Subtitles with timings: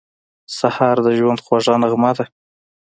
[0.57, 2.25] سهار د ژوند خوږه نغمه ده.